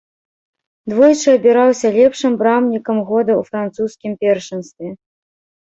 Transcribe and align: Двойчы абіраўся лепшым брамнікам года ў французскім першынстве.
Двойчы 0.93 1.29
абіраўся 1.39 1.87
лепшым 1.99 2.31
брамнікам 2.41 2.97
года 3.13 3.31
ў 3.39 3.53
французскім 3.53 4.11
першынстве. 4.27 4.87